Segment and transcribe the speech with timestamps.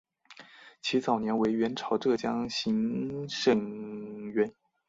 [0.81, 3.55] 其早年为元朝浙江行省
[4.33, 4.51] 掾。